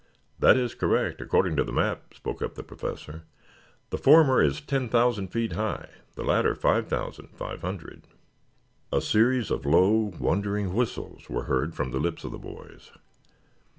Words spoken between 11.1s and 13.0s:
were heard from the lips of the boys.